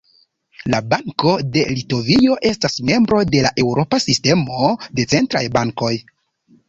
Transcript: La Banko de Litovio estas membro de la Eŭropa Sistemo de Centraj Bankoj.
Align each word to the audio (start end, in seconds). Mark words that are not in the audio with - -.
La 0.73 0.77
Banko 0.93 1.33
de 1.57 1.65
Litovio 1.79 2.37
estas 2.51 2.79
membro 2.91 3.19
de 3.35 3.43
la 3.47 3.53
Eŭropa 3.65 4.01
Sistemo 4.07 4.75
de 5.01 5.07
Centraj 5.13 5.45
Bankoj. 5.59 5.93